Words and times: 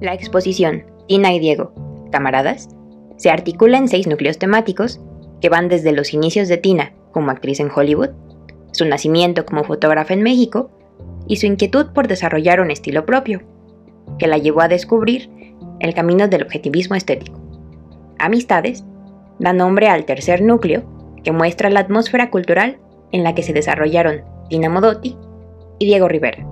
La 0.00 0.14
exposición 0.14 0.84
Tina 1.08 1.34
y 1.34 1.38
Diego, 1.40 1.74
camaradas, 2.10 2.70
se 3.18 3.28
articula 3.28 3.76
en 3.76 3.86
seis 3.86 4.06
núcleos 4.06 4.38
temáticos 4.38 4.98
que 5.42 5.50
van 5.50 5.68
desde 5.68 5.92
los 5.92 6.14
inicios 6.14 6.48
de 6.48 6.56
Tina 6.56 6.94
como 7.12 7.30
actriz 7.30 7.60
en 7.60 7.70
Hollywood, 7.74 8.10
su 8.72 8.86
nacimiento 8.86 9.44
como 9.44 9.62
fotógrafa 9.64 10.14
en 10.14 10.22
México 10.22 10.70
y 11.26 11.36
su 11.36 11.46
inquietud 11.46 11.88
por 11.92 12.08
desarrollar 12.08 12.62
un 12.62 12.70
estilo 12.70 13.04
propio, 13.04 13.42
que 14.18 14.26
la 14.26 14.38
llevó 14.38 14.62
a 14.62 14.68
descubrir 14.68 15.28
el 15.80 15.92
camino 15.92 16.28
del 16.28 16.44
objetivismo 16.44 16.96
estético. 16.96 17.38
Amistades 18.18 18.84
da 19.38 19.52
nombre 19.52 19.88
al 19.88 20.06
tercer 20.06 20.40
núcleo 20.40 20.82
que 21.22 21.32
muestra 21.32 21.68
la 21.68 21.80
atmósfera 21.80 22.30
cultural 22.30 22.78
en 23.12 23.22
la 23.22 23.34
que 23.34 23.42
se 23.42 23.52
desarrollaron 23.52 24.22
Tina 24.48 24.70
Modotti 24.70 25.16
y 25.78 25.84
Diego 25.86 26.08
Rivera. 26.08 26.49